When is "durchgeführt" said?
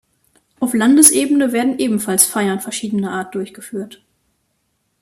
3.35-4.01